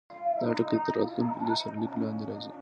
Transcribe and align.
دا 0.39 0.47
ټکی 0.57 0.77
تر 0.85 0.93
راتلونکي 0.99 1.53
سرلیک 1.61 1.93
لاندې 2.01 2.23
راځي. 2.29 2.51